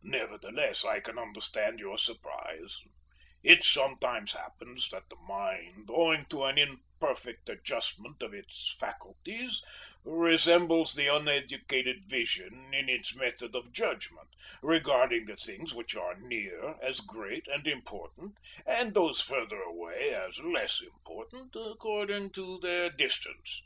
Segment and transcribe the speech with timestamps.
[0.00, 2.80] "Nevertheless I can understand your surprise.
[3.42, 9.60] It sometimes happens that the mind, owing an an imperfect adjustment of its faculties,
[10.02, 14.30] resembles the uneducated vision in its method of judgment,
[14.62, 20.38] regarding the things which are near as great and important, and those further away as
[20.40, 23.60] less important, according to their distance.